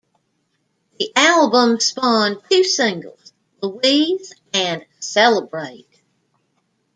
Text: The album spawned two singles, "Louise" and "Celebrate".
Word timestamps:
The 0.97 1.11
album 1.15 1.79
spawned 1.79 2.41
two 2.49 2.63
singles, 2.63 3.33
"Louise" 3.61 4.33
and 4.51 4.83
"Celebrate". 4.99 6.01